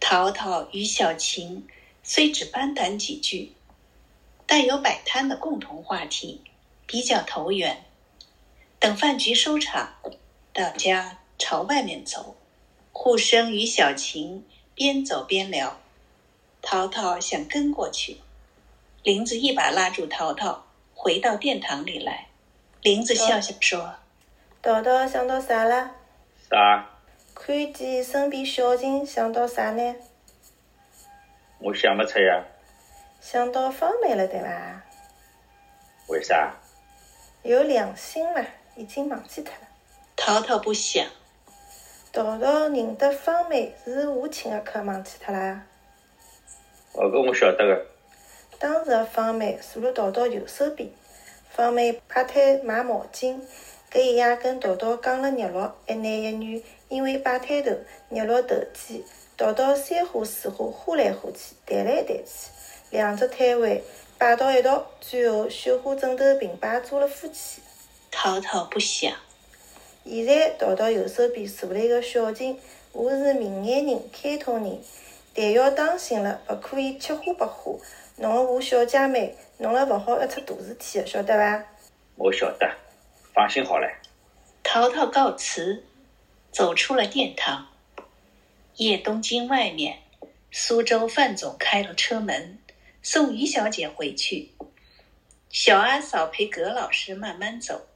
[0.00, 1.68] 淘淘与小琴
[2.02, 3.52] 虽只攀谈几句，
[4.44, 6.40] 但有摆摊的共同话题，
[6.84, 7.84] 比较投缘。
[8.80, 9.94] 等饭局收场，
[10.52, 12.34] 大家朝外面走，
[12.90, 15.78] 护生与小琴边走边聊。
[16.60, 18.16] 淘淘想跟过去，
[19.04, 22.26] 林子一把拉住淘淘，回到殿堂里来。
[22.82, 23.94] 林子笑笑说
[24.60, 25.92] ：“淘淘想到啥了？
[26.50, 26.90] 啥？
[27.32, 29.94] 看见身边小琴，想到啥呢？
[31.60, 32.42] 我想不出呀。
[33.20, 34.82] 想到方梅了，对伐？
[36.08, 36.56] 为啥？
[37.44, 39.68] 有良心嘛，已经忘记脱了。
[40.16, 41.06] 淘淘不想。
[42.12, 45.62] 淘淘认得方梅是我请的客，忘记脱啦。
[46.94, 47.86] 哦，搿我晓得个。
[48.58, 50.90] 当时的方梅坐辣淘淘右手边。
[51.54, 53.38] 方妹摆摊卖毛巾，
[53.92, 57.70] 搿一夜跟桃桃讲了日落，一男一女，因为摆摊头，
[58.08, 59.04] 日落投机，
[59.36, 62.22] 桃桃三花四花，花来花去，谈来谈去，
[62.90, 63.84] 两只摊位
[64.16, 67.60] 摆到一道，最后绣花枕头并排做了夫妻。
[68.10, 69.12] 淘淘不想。
[70.06, 72.58] 现在桃桃右手边坐了一个小静，
[72.92, 74.78] 我是明眼人、开通人，
[75.34, 77.78] 但要当心了，勿可以吃花白花，
[78.16, 81.64] 侬和我小姐妹，弄了勿好要出大事体的，晓得伐？
[82.16, 82.68] 我晓得，
[83.32, 83.88] 放心好了。
[84.64, 85.84] 淘淘告辞，
[86.50, 87.68] 走出了殿堂。
[88.74, 90.00] 叶东京外面，
[90.50, 92.58] 苏州范总开了车门，
[93.02, 94.50] 送于小姐回去。
[95.48, 97.86] 小阿嫂陪葛老师慢慢走，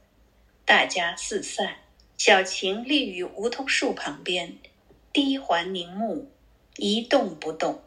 [0.63, 1.79] 大家四散。
[2.17, 4.57] 小晴立于梧桐树旁边，
[5.11, 6.31] 低环凝目，
[6.77, 7.83] 一动不动。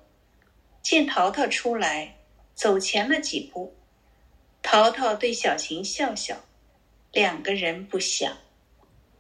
[0.83, 2.17] 见淘淘出来，
[2.61, 3.75] 走前了几步。
[4.61, 6.37] 淘淘对小琴笑笑，
[7.11, 8.37] 两个人不想。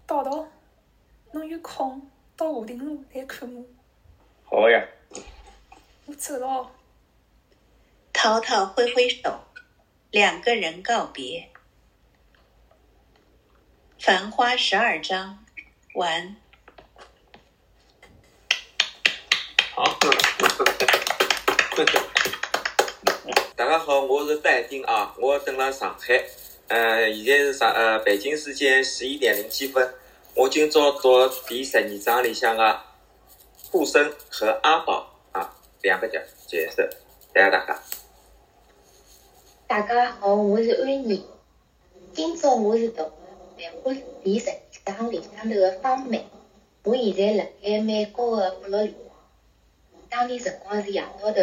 [0.07, 0.47] 淘淘，
[1.33, 3.65] 侬有空到华亭路来看我。
[4.45, 4.87] 好呀。
[6.05, 6.71] 我走了。
[8.13, 9.41] 淘淘挥挥手，
[10.11, 11.51] 两个人告别。
[13.99, 15.43] 繁花十二章，
[15.95, 16.37] 完。
[19.75, 19.99] 好。
[23.61, 26.25] 大家好，我是戴丁啊，我等了上海，
[26.69, 29.87] 呃，现在是上呃北京时间十一点零七分。
[30.35, 32.81] 我今朝读第十二章里向的
[33.71, 36.89] 护生和阿宝啊两个角角色，
[37.35, 37.79] 谢谢大家。
[39.67, 41.23] 大家好，我是安妮。
[42.15, 43.03] 今朝我是读
[43.59, 43.93] 《繁花》
[44.25, 44.49] 第十
[44.87, 46.27] 二章里向头的方梅。
[46.85, 48.95] 我现在辣盖美国的佛罗里
[50.09, 51.43] 达，当地辰光是夜到头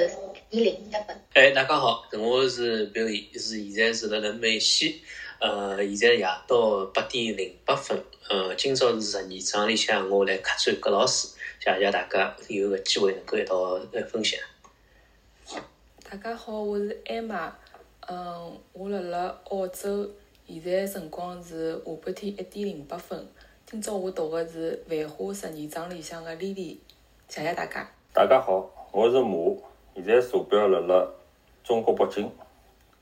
[0.50, 1.22] 十一点零一分。
[1.34, 5.02] 哎，大家好，我是 Billy，是现在是辣辣美西，
[5.40, 8.02] 呃，现在夜到八点零八分。
[8.30, 11.28] 呃，今朝是十二章里向，我来客串葛老师，
[11.60, 14.40] 谢谢大家有个机会能够一道来分享。
[16.10, 17.54] 大家好，我是艾玛，
[18.08, 20.10] 嗯，我辣辣澳洲，
[20.48, 23.28] 现在辰光是下半天一点零八分。
[23.70, 26.80] 今朝我读的是《繁花》十二章里向的莉莉，
[27.28, 27.92] 谢谢大家。
[28.14, 29.62] 大家好，我是马，
[29.98, 31.08] 现在坐标辣辣
[31.64, 32.32] 中国北京，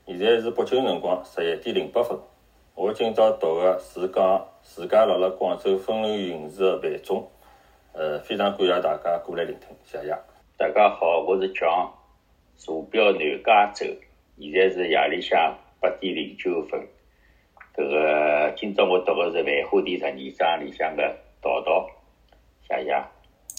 [0.06, 2.18] 现在是北京辰光十一点零八分。
[2.74, 7.30] 我今朝读的是讲自家辣辣广州风流韵事的范总，
[7.92, 10.16] 呃，非常感谢大家过来聆听，谢谢。
[10.56, 11.92] 大家好，我是蒋，
[12.56, 13.84] 坐标南加州，
[14.38, 16.80] 现在是夜里向八点零九分。
[17.74, 20.12] 这个今朝我读的是《繁花》第十二
[20.56, 21.90] 章里向的道道，
[22.66, 23.04] 谢谢。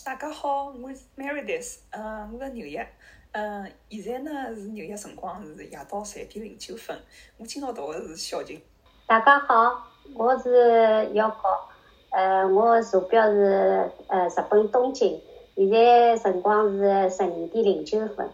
[0.03, 2.87] 大家好，我是 Meredith，嗯，我在纽约，
[3.31, 6.97] 呃，现在呢是纽约辰光是夜到十一点零九分。
[7.37, 8.61] 我今朝读的是小静。
[9.05, 9.83] 大家好，
[10.15, 11.69] 我是姚高，
[12.11, 15.21] 呃，我坐标是呃日本东京，
[15.55, 18.29] 现在辰光是十二点零九分。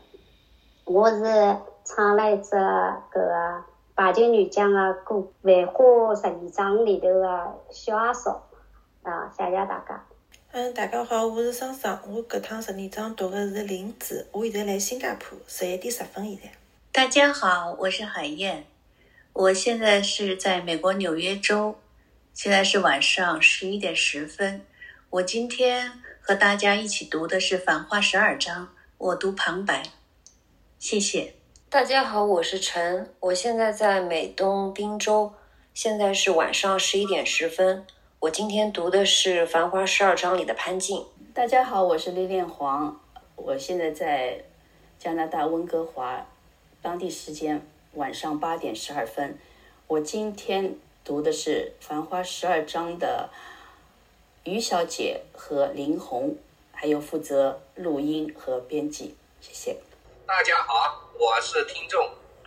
[0.86, 1.24] 我是
[1.84, 3.64] 唱了一只搿个
[3.96, 5.84] 白金女将的歌《繁花》
[6.22, 8.48] 十二章里头的小阿嫂，
[9.02, 10.06] 啊，谢谢大家。
[10.56, 16.52] 嗯，大家好，我是桑桑，我搿趟十二章读的是林子，我现在来新加坡，十一点十分现在。
[16.92, 18.64] 大家好，我是海燕。
[19.34, 21.80] 我现在是在美国纽约州，
[22.36, 24.64] 现在是晚上十一点十分。
[25.10, 25.92] 我今天
[26.22, 29.82] 和大家一起读的是《繁花》十二章，我读旁白。
[30.78, 31.34] 谢谢。
[31.68, 35.34] 大家好，我是陈，我现在在美东宾州，
[35.74, 37.88] 现在是晚上十一点十分。
[38.24, 41.06] 我今天读的是《繁花》十二章里的潘静。
[41.34, 42.98] 大家好，我是李恋黄，
[43.36, 44.46] 我现在在
[44.98, 46.26] 加拿大温哥华，
[46.82, 47.68] 当地时间。
[47.96, 49.38] 晚上八点十二分，
[49.88, 53.30] 我今天读的是《繁花》十二章的
[54.46, 56.38] 于小姐和林红，
[56.72, 59.76] 还有负责录音和编辑，谢谢。
[60.26, 62.02] 大家好，我是听众。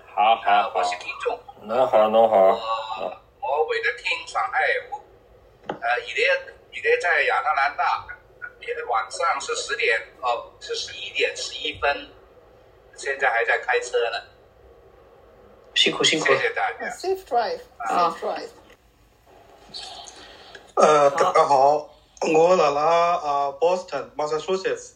[0.07, 0.73] 好好好。
[0.75, 1.39] 我是听众。
[1.69, 2.37] 侬好，侬好。
[2.47, 3.03] 我
[3.43, 4.99] 我为了听上海话，
[5.69, 8.07] 呃，现在现在在亚特兰大，
[8.61, 12.09] 现在晚上是十点哦，是十一点十一分，
[12.97, 14.19] 现在还在开车呢。
[15.75, 16.87] 辛苦辛苦，谢谢大家。
[16.91, 18.49] Safe drive，Safe drive。
[20.75, 21.89] 呃，大家好，
[22.35, 22.83] 我辣辣
[23.17, 24.93] 啊 Boston，Massachusetts。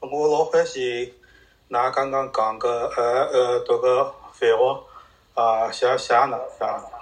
[0.00, 1.14] 我老欢喜
[1.68, 3.02] 那刚刚讲个呃
[3.32, 4.80] 呃读个废话
[5.34, 7.01] 啊，谢谢㑚，谢谢。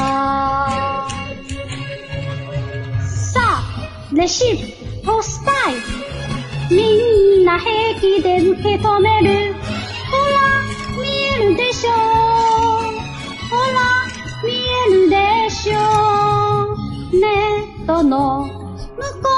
[4.21, 10.37] レシートスパイみんな平気で受け止めるほら
[11.01, 11.07] 見
[11.41, 11.95] えるでしょほ
[13.73, 13.81] ら
[14.45, 15.79] 見えるでしょ
[17.19, 17.25] ネ
[17.81, 19.29] ットの向こ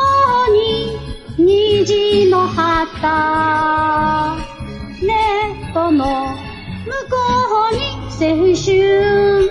[0.49, 0.99] うに
[1.37, 4.35] 虹の旗。
[5.01, 5.13] ネ
[5.65, 6.05] ットの
[6.85, 7.15] 向こ
[7.71, 7.79] うに
[8.19, 9.42] 青春。